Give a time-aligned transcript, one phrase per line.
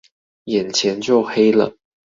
[0.45, 1.75] 眼前就黑了